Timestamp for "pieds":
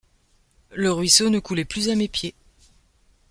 2.07-2.33